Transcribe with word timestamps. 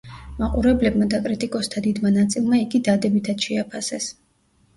მაყურებლებმა 0.37 1.07
და 1.11 1.19
კრიტიკოსთა 1.27 1.83
დიდმა 1.89 2.13
ნაწილმა 2.15 2.59
იგი 2.63 2.83
დადებითად 2.89 3.45
შეაფასეს. 3.49 4.11